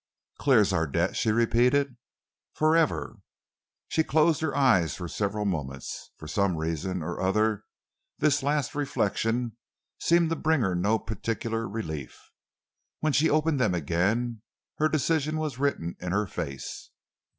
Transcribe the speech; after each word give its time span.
"Clears 0.39 0.73
our 0.73 0.87
debt," 0.87 1.15
she 1.15 1.31
repeated. 1.31 1.95
"For 2.55 2.75
ever!" 2.75 3.17
She 3.87 4.03
closed 4.03 4.41
her 4.41 4.57
eyes 4.57 4.95
for 4.95 5.07
several 5.07 5.45
moments. 5.45 6.09
For 6.17 6.27
some 6.27 6.57
reason 6.57 7.03
or 7.03 7.21
other, 7.21 7.65
this 8.17 8.41
last 8.41 8.73
reflection 8.73 9.57
seemed 9.99 10.31
to 10.31 10.35
bring 10.35 10.61
her 10.61 10.73
no 10.73 10.97
particular 10.97 11.69
relief. 11.69 12.19
When 13.01 13.13
she 13.13 13.29
opened 13.29 13.59
them 13.59 13.75
again, 13.75 14.41
her 14.79 14.89
decision 14.89 15.37
was 15.37 15.59
written 15.59 15.95
in 15.99 16.13
her 16.13 16.25
face. 16.25 16.89